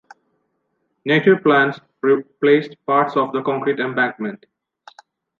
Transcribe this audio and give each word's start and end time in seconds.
Native 1.05 1.43
plants 1.43 1.79
replaced 2.01 2.75
parts 2.87 3.15
of 3.15 3.31
the 3.33 3.43
concrete 3.43 3.79
embankment. 3.79 4.47